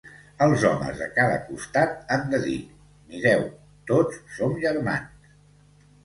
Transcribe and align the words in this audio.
Els 0.43 0.63
homes 0.67 1.01
de 1.01 1.07
cada 1.17 1.33
costat 1.49 1.91
han 2.15 2.23
de 2.31 2.39
dir: 2.45 2.55
"Mireu, 3.11 3.43
tots 3.91 4.17
som 4.39 4.57
germans". 4.65 5.37